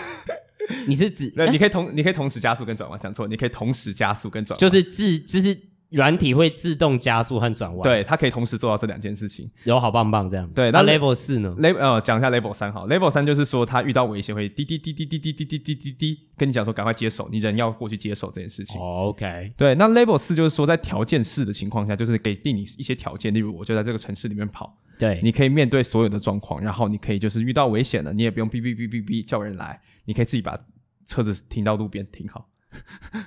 [0.88, 1.30] 你是指？
[1.32, 5.58] 对，你可以同你可以同时加速跟转弯，讲错，你可以同时加速跟转弯，就是自就是。
[5.90, 10.46] 软体会自动加速和转弯，对，它可以同时做到这两件事情，有好棒棒这样。
[10.50, 12.88] 对，那 Level 四呢？Level 呃，讲一下 Level 三好。
[12.88, 18.80] Level 三就是说，它遇到危险会滴滴滴滴滴滴滴滴滴滴滴，跟你讲说赶快接手，你人要过去接手这件事情。
[18.80, 30.60] Oh, OK，对，那 Level 四就是说，在条件式的情况下，就是给定你一些条件，例如我就在这个城市里面跑，对，你可以面对所有的状况，然后你可以就是遇到危险了，你也不用哔哔哔哔哔叫人来，你可以自己把
[31.06, 32.50] 车子停到路边停好。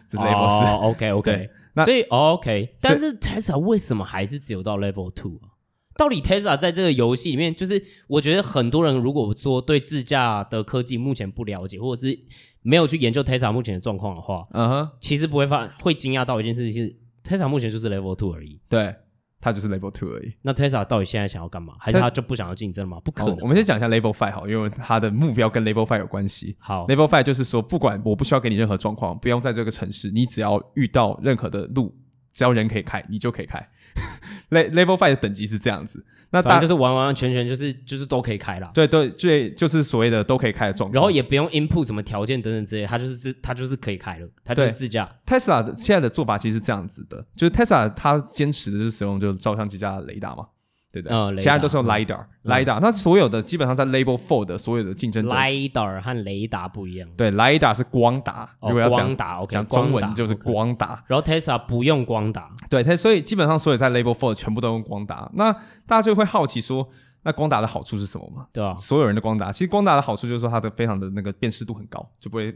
[0.06, 0.70] 这是 Level 四。
[0.70, 1.10] Oh, OK
[1.76, 5.54] 所以、哦、OK，但是 Tesla 为什么还是只有到 Level Two 啊？
[5.96, 12.18] 到底 Tesla 在这个游戏里面，就是我觉得很多人如果说对自驾的科技目前不了解，或者是
[12.62, 18.58] 没有去研究 Tesla 目前的状况的话，嗯哼，其实不会发会惊讶到一件事情是，是 Tesla 目前就是 Level Two 而已。
[18.68, 18.94] 对，
[19.40, 20.32] 它就是 Level Two 而已。
[20.42, 21.74] 那 Tesla 到底现在想要干嘛？
[21.80, 23.00] 还是他就不想要竞争吗？
[23.02, 23.38] 不可能、哦。
[23.40, 26.56] 我们先讲一下 Level Five 好，因为它的目标跟 Level Five 有关系。
[26.58, 31.96] 好，Level Five 就是说，不管我不需要给你任何状况，不用在这个城市，你只要遇到任何的路，
[32.32, 33.66] 只要人可以开，你就可以开。
[34.50, 38.70] Level Five 的等级是这样子，那当然就是完完全全就是就是都可以开了。
[38.74, 45.08] 对对对，就是所谓的都可以开的状况，然后也不用 input 什么条件等等之类，它就是自它就是可以开了，它就是自驾。
[45.26, 50.46] Tesla 的现在的做法其实是这样子的，就是 Tesla 它坚持的是使用就是照相机加雷达嘛。
[50.92, 57.08] 对的，嗯，其他都是用 lidar，lidar，那所有的基本上在 Label Four 的所有的竞争者，lidar 和雷达不一样。
[57.16, 59.16] 对，lidar 是光达，如果要讲
[59.48, 61.04] 讲中文就是光达。
[61.06, 65.30] 然后 Tesla 不用光达，对，它所以基本上所有在 Label Four 全部都用光达。
[65.34, 65.52] 那
[65.86, 66.88] 大家就会好奇说，
[67.22, 68.46] 那光达的好处是什么嘛？
[68.52, 72.52] 对啊，所有人的光达，其实光达的好处就是说它的非常的那个辨识度很高，就不会。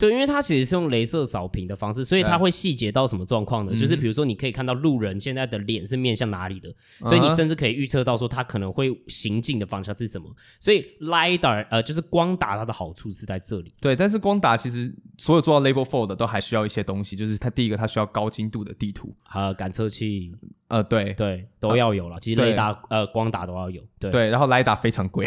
[0.00, 3.76] 对，因为它其实是用镭射扫屏的方式，所以它会细节到什么状况呢？
[3.76, 10.28] 就是比如说，你可以看到路人现在的脸是面向哪里的，所以你甚至可以预测到说他可能会行进的方向是什么。
[10.58, 13.74] 所以 lidar 呃，就是光打它的好处是在这里。
[13.80, 20.32] 对，但是光打其实所有做到 label four 的都还需要一些东西，就是它第一个它需要高精度的地图，呃，感测器。
[20.68, 22.16] 呃，对对，都要有了。
[22.20, 23.82] 其实雷达呃，光打都要有。
[24.00, 25.26] 对对，然后雷达非常贵，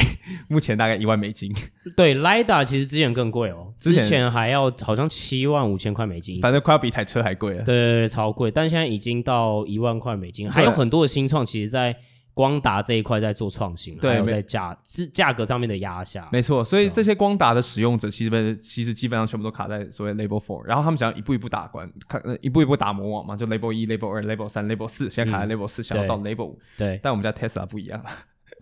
[0.50, 1.54] 目前大概一万美金。
[1.96, 7.64] 对，雷达其实之前更贵哦，之前还要好像七万五千块美金，反正快要比一台车还贵了。
[7.64, 11.96] 对对对，超贵，但现在已经到一万块美金，还有很多的新创，其实在。
[12.36, 16.66] 光达这一块在做创新，对，还有在价是价格上面的压下，没错。
[16.66, 26.60] 所以这些光达的使用者，其实其实基本上全部都卡在所谓 label Four，然后他们想要一步一步打关，看一步一步打魔网嘛，就 label 一、label 二、label 三、label 四，现在卡在 label 四，想要到 label 五。
[26.76, 28.04] 对，但我们家 Tesla 不一样，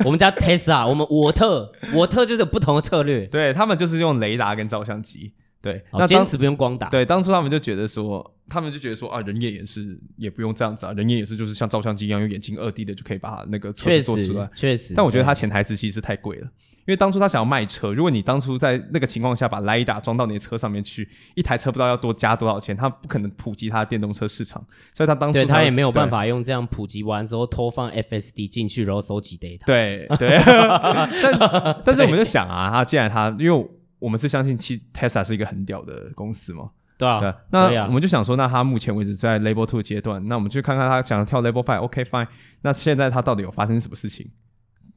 [0.06, 5.34] 我们家 Tesla，我们沃特，沃特就是有不同的策略，对他们就是用雷达跟照相机。
[5.62, 6.90] 对，那坚持不用光打。
[6.90, 14.50] 对，当初他们就觉得说，他们就觉得说啊，人眼也是也不用这样子啊，人眼也是就是像照相机一样，用眼睛二 D 的就可以把那个车子做出来。
[14.56, 29.66] 确实，但我觉得它潜台词其实是太贵了，因为当初他想要卖车，如果你当初在那个情况下把雷达装到你的车上面去，一台车不知道要多加多少钱，他不可能普及他的电动车市场，所以他当初对他也没有办法用这样普及完之后偷放 FSD 进去，然后收集 data。
[29.66, 33.68] 对对，但但是我们就想啊，他既然他因为。
[34.02, 36.72] 我们是相信，其 Tesla 是一个很屌的公司嘛？
[36.98, 37.20] 对啊。
[37.20, 42.26] 对，那我们就想说，那他目前为止在 Level Two 阶段，那我们去看看他想要跳 Level Five，OK fine。
[42.64, 44.28] 那现在他到底有发生什么事情，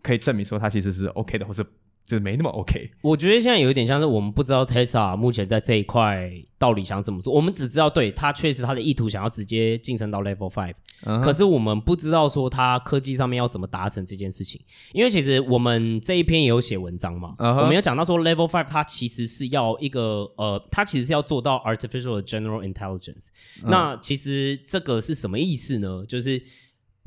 [0.02, 1.62] 可以证明说他其实是 OK 的，或是
[2.06, 2.90] 就是没那么 OK？
[3.00, 10.74] 我觉得现在有一点像是我们不知道 Tesla 目前在这一块到底想怎么做，我们只知道对它确实它的意图想要直接晋升到 Level Five。
[11.02, 11.20] Uh.
[11.22, 14.60] 可是我们不知道说它科技上面要怎么达成这件事情，
[14.92, 17.56] 因为其实我们这一篇也有写文章嘛，uh.
[17.60, 23.28] 我们有讲到说 Level Five 它其实是要一个呃，它其实是要做到 Artificial General Intelligence。
[23.62, 23.68] Uh.
[23.68, 26.04] 那其实这个是什么意思呢？
[26.06, 26.42] 就是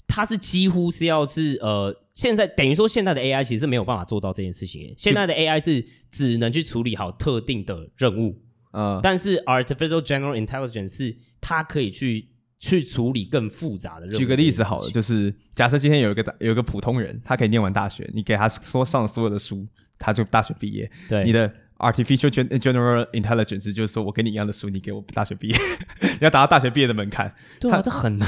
[0.07, 8.41] 它是几乎是要是呃，现在等于说现在的 AI 其实是没有办法做到这件事情，现在的 AI 是只能去处理好特定的任务，
[8.71, 9.01] 嗯、uh，huh.
[9.01, 12.29] 但是 Artificial General Intelligence 是它可以去。
[12.59, 14.17] 去处理更复杂的任务。
[14.17, 19.63] 举个例子好了，就是假设今天有一个有一个普通人，他可以念完大学，你给他说上所有的书，
[19.99, 20.89] 他就大学毕业。
[21.07, 21.53] 对，你的。
[21.79, 25.55] Artificial General Intelligence 就是说我跟你一样的书，你给我大学毕业，
[26.01, 27.31] 你要达到大学毕业的门槛。
[27.59, 28.27] 对啊，这很难。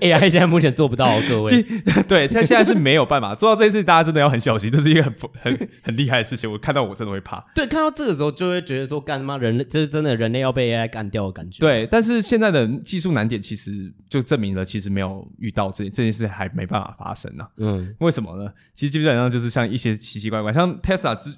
[0.00, 1.62] AI 现在目前做不到，各位。
[2.08, 6.50] 对，他现在是没有办法做到这件事，大家真的要很小心，这是一个很很很厉害的事情。
[6.50, 7.40] 我看到我真的会怕。
[7.54, 11.60] 对，看到这个时候就会觉得说，干他妈人类这是真的人类要被 AI 干掉的感觉。
[11.60, 17.50] 对，但是现在的技术难点其实就证明了，其实没有遇到这这件事还没办法发生呢、啊。
[17.58, 18.50] 嗯，为什么呢？
[18.74, 21.32] 其实基本上就是像一些奇奇怪怪，像 Tesla 之。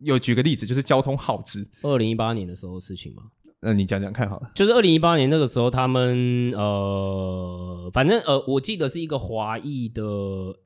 [0.00, 3.22] 有举个例子，就是交通耗资，二零一八年的时候的事情吗？
[3.60, 4.50] 那你讲讲看好了。
[4.54, 10.02] 就是二零一八年那个时候，他们呃，反正呃，我记得是一个华裔的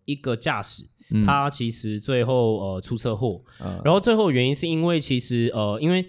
[0.05, 6.05] 一个驾驶，嗯、他其实最后呃出车祸，嗯、然后最后原因是因为其实呃，因为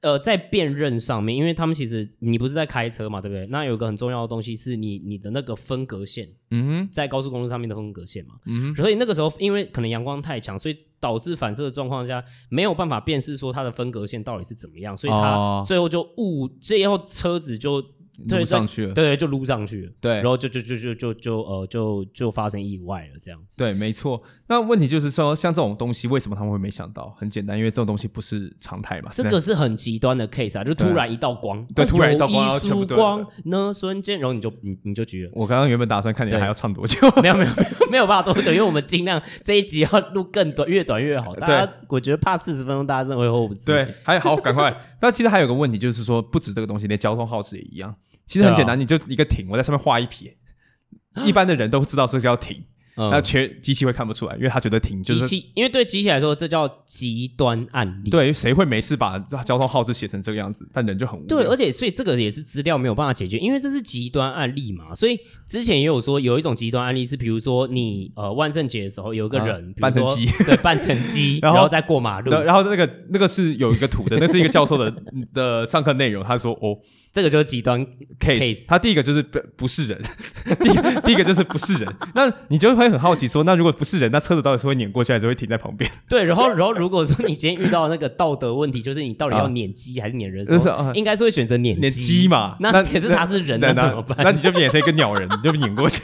[0.00, 3.44] 呃在辨认上面，因为他们其实你不是在开车嘛，对不对？
[3.48, 10.76] 那有个很重要的东西是你你的那个分隔线，嗯哼，在高速公路上面的分隔线嘛，嗯哼，所以那个时候因为可能阳光太强，所以。
[11.00, 17.84] 导致反射的状况下没有办法辨识说它的分隔线到底是怎么样，所以它最后就误，最后车子就。
[18.26, 23.56] 撸上去了，对，对，就撸上去了，对，然后就就就就就就呃就就发生意外了，这样子。
[23.58, 24.20] 对，没错。
[24.48, 27.14] 那问题就是说，像这种东西，为什么他们会没想到？
[27.16, 29.10] 很简单，因为这种东西不是常态嘛。
[29.12, 35.30] 这个是很极端的 case 啊，就突然一道光，对，突然一道光，一束光，那瞬间，然后你就你你就举了。
[35.34, 41.34] 我刚刚原本打算看你还要唱多久，没有没有没有没有办法多久，因为我们尽量这一集要录更短，越短越好。
[41.36, 43.66] 大家，我觉得怕四十分钟，大家认为会 hold 不住。
[43.66, 44.74] 对，还好，赶快。
[45.00, 47.94] 那其实还有个问题，就是说，不止这个东西，连交通号志也一样。
[48.28, 50.36] 其实很简单，啊、你就一个停，我在上面画一撇，
[51.26, 52.62] 一般的人都知道这叫停。
[53.00, 58.10] 那、嗯、全机器会看不出来，因为他觉得停就是机器，因为对机器来说，这叫极端案例。
[58.10, 60.68] 对，谁会没事把交通号志写成这个样子？
[60.74, 61.24] 但人就很无。
[61.28, 64.92] 对，而且所以这个也是资料没有办法解决，因为这是极端案例嘛。
[64.96, 74.92] 所以之前也有说，有一种极端案例是，比如说你呃万圣节的时候有一个人扮成鸡，对，扮成鸡， 然后再过马路，然后那个那个是有一个图的，那是一个教授的
[75.32, 76.24] 的上课内容。
[76.24, 76.76] 他说哦。
[77.12, 77.84] 这个就是极端
[78.20, 80.00] case, case，他第一个就是不不是人，
[80.60, 85.90] 第一第一个就是不是人， 那你就会很好奇说，那如果不是人，那车子到底是会碾过去，还是会停在旁边？
[86.08, 92.56] 对，然后然后如果说你今天遇到那个道德问题，就是你到底要碾鸡还是碾人的时候，啊、应该是会选择碾碾鸡嘛？
[92.60, 94.18] 那可是他是人，那，那怎么办？
[94.22, 96.02] 那你就碾成一个鸟人，你就碾过去。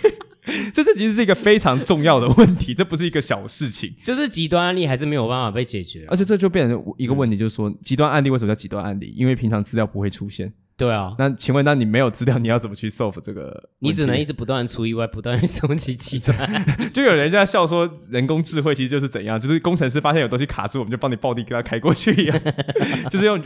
[0.75, 9.15] 这这其实是一个非常重要的问题，这不是一个小事情，就是极端案例还是没有办法被解决，而且这就变成一个问题，就是说极端案例为什么叫极端案例？
[9.17, 10.53] 因为平常资料不会出现。
[10.77, 13.71] 对啊，那请问，那你没有资料，你要怎么去 solve 这个？
[13.79, 16.37] 你只能一直不断出意外，不断收集极端。
[16.93, 22.41] 就有人在笑说，人工智慧其实就是怎样，就是工程师发现有东西卡住，我们就帮你暴力给他开过去一样，
[23.09, 23.41] 就是用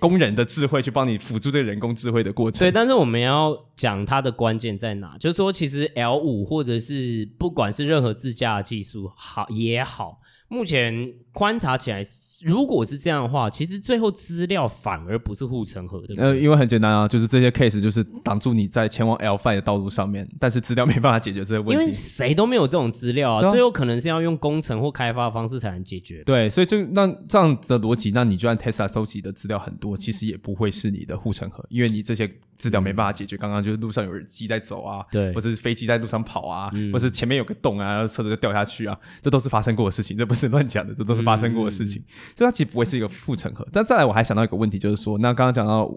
[0.00, 2.60] 工人的智慧去帮你辅助这个人工智慧的过程。
[2.60, 12.02] 对，但是我们要讲它的关键在哪，就是说，其实 L 五或者是不管是任何自驾的技术好也好，目前观察起来。
[12.40, 16.14] 如果是这样的话，其实最后资料反而不是护城河的。
[16.22, 21.72] 呃，因为很简单啊，就是这些 case 就是挡住你在前往 lfi 的道路上面，但是资料没办法解决这些问题。
[21.74, 26.22] 因为谁都没有这种资料啊，最后可能是要用工程或开发的方式才能解决。
[26.24, 33.36] 对，所以就那这样的逻辑，那你就算 Tesla 收集的资料很多，其实也不会是你的护城河，因为你这些资料没办法解决。
[33.36, 42.02] 刚刚就是路上有人机在走啊，对，或是飞机在路上跑啊，嗯、或是前面有个洞啊，然后车子就掉下去啊，这都是发生过的事情，这不是乱讲的，这都是发生过的事情。
[42.36, 43.08] 所以它其实不会是一个。
[43.26, 45.90] 护城河，但再来我还想到一个问题，就是说，那刚刚讲到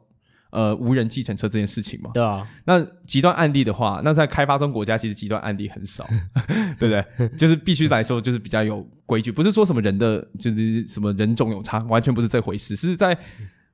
[0.51, 6.05] 呃无人计程车这件事情嘛，对啊，那极端案例的话，那在开发中国家其实极端案例很少，
[6.77, 7.37] 对不对？
[7.37, 12.75] 就是必须来说，就是比较有规矩，不是说什么人的就是什么人种有差，完全不是这回事。
[12.75, 13.17] 是在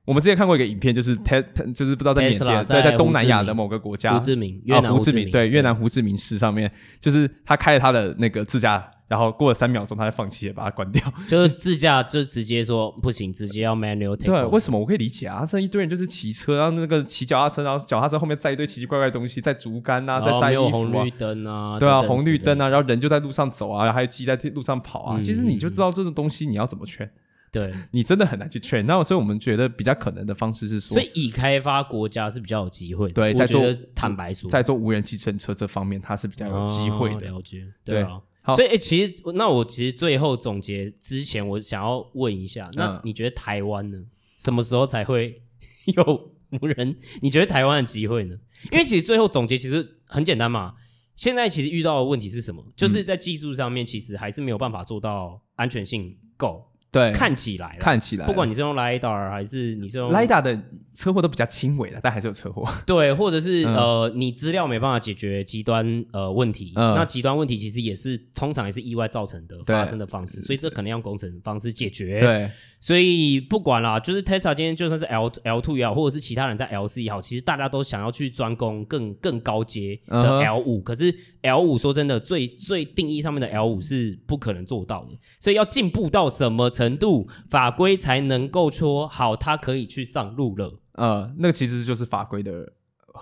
[0.04, 1.40] 我们之前看过一个影片，就是他
[1.74, 8.88] 就是不知道在缅甸，对，在东南亚的某个国家，胡志明，越南胡志明，哦、对，越南胡志明市上面，就是他开了他的那个自驾。
[9.08, 11.02] 然后过了三秒钟，他就放弃了，把它关掉。
[11.26, 14.26] 就是自驾，就直接说不行，直接要 manual take。
[14.26, 15.46] 对，为什么我可以理解啊？
[15.46, 25.16] 这一堆人就是骑车，然后那个骑脚踏车，然后脚踏车后面载一堆奇奇怪怪的东西，在竹竿啊，在晒衣服啊，红绿灯啊，对啊，红绿灯啊，然后人就在路上走啊，还有鸡在路上跑啊。
[25.18, 27.10] 嗯、其实你就知道这种东西你要怎么劝，
[27.50, 28.84] 对你真的很难去劝。
[28.84, 33.10] 那所以我们觉得比较可能的方式是说，所以已开发国家是比较有机会。
[33.12, 33.62] 对，在做
[33.94, 37.28] 坦白说，在做无人计程车这方面，它是比较有机会的。
[37.30, 38.08] 哦、了解，对啊。
[38.08, 38.14] 对
[38.46, 43.98] 所以，哎、欸，其实那我其实最后总结之前，我想要问一下，那你觉得台湾呢？
[44.38, 45.42] 什么时候才会
[45.96, 46.96] 有无人？
[47.20, 48.36] 你觉得台湾的机会呢？
[48.72, 50.74] 因为其实最后总结其实很简单嘛。
[51.16, 52.64] 现在其实遇到的问题是什么？
[52.76, 56.64] 就是在技术上面，其实还是没有办法做到安全性够。
[56.90, 60.58] 对，看起来，看起来，不管你是用 LiDAR 还是你是用 LiDAR 的
[60.94, 62.66] 车祸都比较轻微的，但还是有车祸。
[62.86, 72.20] 对，或者是、嗯、呃，你资料没办法解决极端呃问题，嗯、那极端问题其实也是通常也是意外造成的发生的方式，所以这可能用工程方式解决。
[72.20, 72.50] 对。
[72.80, 80.82] 所以不管啦，就是 Tesla 今天就算是 L L two 也好，或者是其他人在 L 四也好，其实大家都想要去专攻更更高阶的 L 五、uh-huh。
[80.84, 85.18] 可是 L 五说真的，最最定义上面的 L 五是不可能做到的。
[85.40, 90.78] 所以要进步到什么程度，法规才能够说好，他可以去上路了？
[90.92, 92.72] 呃，那个其实就是法规的。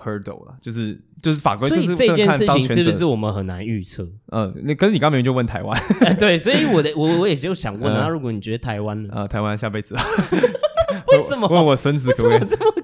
[0.05, 4.07] hurdle 了，就是就是法规，所以这件事情是不是我们很难预测？
[4.31, 5.75] 嗯，那可是你刚明明就问台湾，
[6.21, 9.09] 对，所以我的我我也就想问，那如果你觉得台湾呢？
[9.15, 9.95] 啊，台湾下辈子，
[11.13, 11.49] 为什么？
[11.49, 12.75] 问我孙子可不可以这么？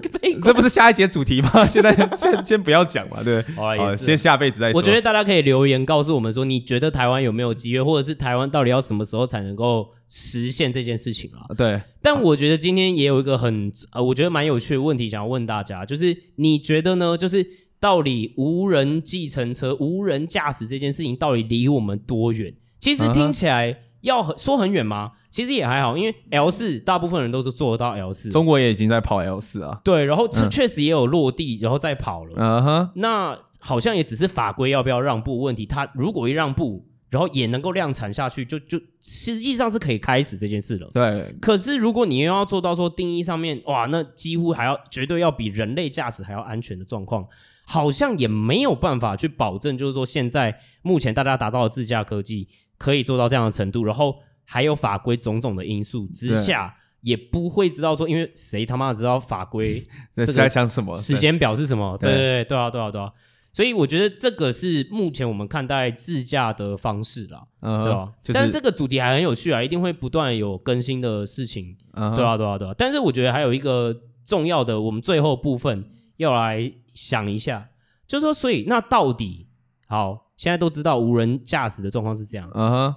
[0.43, 1.65] 这不是下一节主题吗？
[1.67, 4.77] 现在先先不要讲嘛，对，好，先下辈子再说。
[4.77, 9.89] 我觉得大家可以留言告诉我们说，你觉得台湾有没有机会，或者是台湾到底要什么时候才能够？
[10.15, 11.81] 实现这件事情啊，对。
[11.99, 17.17] 但我觉得今天也有一个很呃，我觉得蛮有趣的问题想要问大家，就是你觉得呢？
[17.17, 17.43] 就是
[17.79, 22.53] 到底无人计程车、无人驾驶这件事情到底离我们多远？
[22.79, 25.11] 其实听起来要很说很远吗？
[25.31, 29.81] 其实也还好，因为 L 四大部分人都是做得到 L 四，中国也已经在跑 L 四啊。
[29.83, 32.33] 对，然后确确实也有落地，然后再跑了。
[32.37, 32.89] 嗯哼。
[32.95, 35.65] 那好像也只是法规要不要让步问题。
[35.65, 40.91] 他如果一让步，然后也能够量产下去，就就实际上是可以开始这件事了。
[40.93, 41.35] 对。
[41.41, 47.25] 可是如果你又要做到说定义上面，哇，那几乎还要绝对要比人类驾驶还要安全的状况，
[47.65, 52.47] 好像也没有办法去保证，就是说现在目前大家达到的自驾科技
[52.83, 59.81] 可以做到这样的程度，然后还有法规种种的因素之下，也不会知道说，因为谁他妈知道法规
[60.11, 61.97] 在讲什么，时间表是什么？
[61.97, 63.09] 对对对，对啊对啊对啊。
[63.53, 68.11] 所以我觉得这个是目前我们看待自驾的方式啦，嗯、对吧？
[68.23, 72.73] 就是、但是这个主题还很有趣啊，一定会不断有更新的事情，嗯、对啊，对啊，对啊。
[72.77, 75.85] 但是我觉得还有一个重要的，我们最后部分
[76.17, 77.69] 要来想一下，
[78.07, 79.47] 就是说，所以那到底
[79.87, 82.95] 好，现在都知道无人驾驶的状况是这样，嗯哼，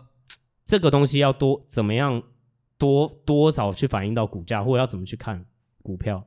[0.65, 2.23] 这个东西要多怎么样
[2.79, 5.45] 多多少去反映到股价，或者要怎么去看
[5.83, 6.27] 股票？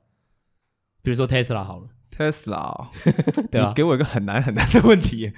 [1.02, 1.88] 比如说 Tesla 好了。
[2.16, 2.90] Tesla，
[3.50, 5.32] 对啊，给我一个很难很难的问题。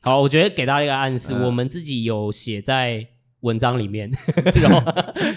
[0.00, 3.06] 好，我觉得给大家一个暗示，呃、我们自己有写在
[3.46, 4.10] 文章里面，
[4.60, 4.82] 然后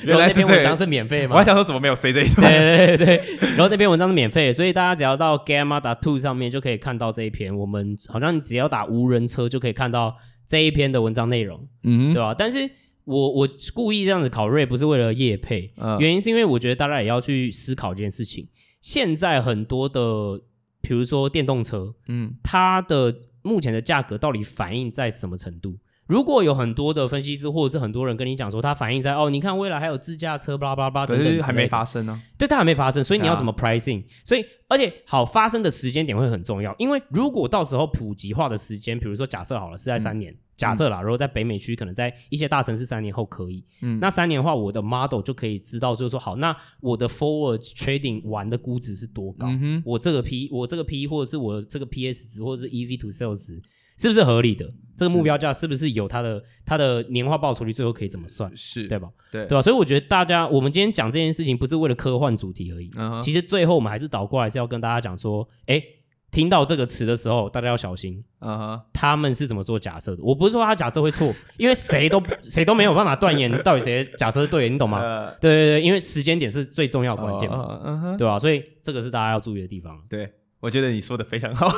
[0.03, 1.36] 然后那篇文章是免费吗？
[1.36, 2.51] 我还想说怎么没有 C 这一段？
[2.51, 7.55] 对对对对，然后那篇文章是免费的，所以大家只要到 Gamma.two 上面就可以看到这一篇。
[7.55, 12.36] 我们好像只要打无人车就可以看到这一篇的文章内容，嗯，对吧？
[12.38, 12.70] 但是
[13.05, 18.47] 我我故意这样子考瑞不是为了业配，嗯、原因是因为我觉得大家也要去思考这件事情。
[18.82, 20.41] 现在很多的。
[20.82, 25.76] 比如说电动车，嗯，它的目前的价格到底反映在什么程度？
[26.10, 32.22] 如果有很多的分析师或者是很多人跟你讲说，它反映在哦，你看未来还有自驾车，巴拉巴拉巴拉等等，还没发生呢、啊。
[32.36, 40.34] 对，它还没发生，所以你要怎么 pricing？、啊、所以而且好发生的时间点会很重要，因为如果到时候普及化的时间，比如说假设好了是在三年。
[40.34, 43.64] 嗯假设啦，如果在北美区，可能在一些大城市，三年后可以。
[43.82, 49.47] 嗯，那三年的话，我的 model 就可以知道，就是说，好，那我的 forward trading 玩的估值是多高？
[49.86, 53.62] 我这个 P，我这个 P，或者是我这个 PS 值，或者是 EV to sales 值，
[54.00, 54.66] 是不是合理的？
[54.97, 57.72] 这个目标价是不是有它的它的年化报酬率？
[57.72, 58.52] 最后可以怎么算？
[58.58, 59.10] 是对吧？
[59.32, 59.62] 对对吧？
[59.62, 62.89] 所以我觉得大家，我们今天讲这件事情，不是为了科幻主题而已。
[63.22, 65.84] 其实最后我们还是倒过来是要跟大家讲说，哎。
[66.32, 68.24] 听到这个词的时候，大家要小心。
[68.41, 68.80] uh，huh.
[68.93, 70.22] 他们是怎么做假设的？
[70.22, 78.16] 我不是说他假设会错， 因为谁都谁都没有办法断言到底谁假设是对的，你懂吗？Uh, 对对对，因为时间点是最重要的关键，uh, uh huh.
[78.16, 78.38] 对吧？
[78.38, 80.00] 所以这个是大家要注意的地方。
[80.08, 81.68] 对，我觉得你说的非常好。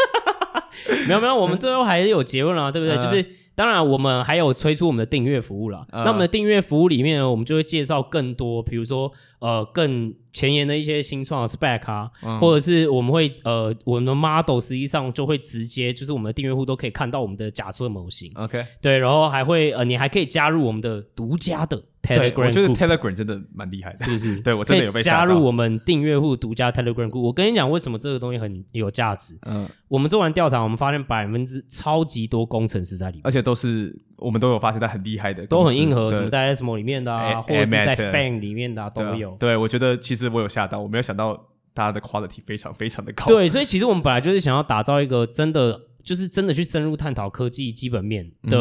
[1.08, 3.02] 没有没有，我们最后还是有结论了，对不对？Uh.
[3.02, 3.24] 就是
[3.54, 5.86] 当然，我们还有推出我们的订阅服务了。
[5.90, 6.04] Uh.
[6.04, 10.14] 那我们的订阅服务里面呢，我们就会介绍更多，比如说呃更。
[10.34, 18.32] 前沿的一些新创的 spec 啊，嗯、或者是我们会呃，我们的 model 实际上就会直接就是我们的订阅户都可以看到我们的假设模型。
[18.36, 22.46] OK，对，然后还会呃，你还可以加入我们的独家的 Telegram。
[22.46, 24.40] 我觉得 Telegram 真的蛮厉害的，是不是？
[24.42, 27.20] 对我真的有被加入我们订阅户独家 Telegram group。
[27.20, 29.38] 我跟你讲，为什么这个东西很有价值？
[29.46, 39.36] 嗯，我们做完调查，我们发现百分之超级多工程师在里面，而且都是我们都有发现，他很厉害的，都很硬核，什么在 SMO 里面的啊，或者是在 Fang 里面的都有。
[39.38, 41.02] 对，我觉得其实我有吓到，我没有。
[41.02, 41.34] 想到
[41.74, 48.58] 大家的 quality 非常非常的高，对，所以其实我们本来就是想要打造一个真的，就是真的去深入探讨科技基本面的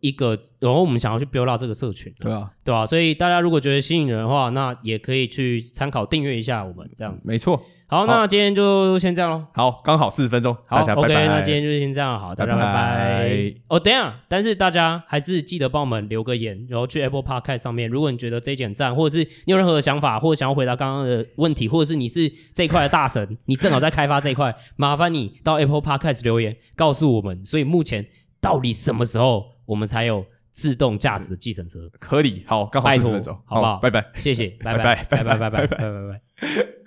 [0.00, 2.86] 一个，嗯、然后我们想要去 build 到这个社群，对啊，对吧、啊？
[2.86, 7.62] 所以大家如果觉得吸引人的话，那也可以去参考订阅一下我们这样子，没错。
[7.86, 9.46] 好，那今天就先这样喽。
[9.52, 11.14] 好，刚好四十分钟，好大家拜拜。
[11.14, 12.72] OK，那今天就先这样，好，大家拜拜。
[12.72, 27.44] 拜拜哦，等一下，但是大家还是记得帮我们留个言，然后去 Apple Podcast 上面，如果你觉得这一点赞，或者是你有任何的想法，或者想要回答刚刚的问题，或者是你是这一块的大神， 你正好在开发这一块，麻烦你到 Apple Podcast 留言告诉我们。
[27.44, 28.04] 所以目前
[28.40, 31.78] 到底什么时候我们才有自动驾驶的计程车？
[32.00, 33.76] 合理，好，刚好四十分钟，好不好？
[33.78, 36.74] 拜拜，谢谢，拜拜，拜拜，拜拜，拜拜，拜拜。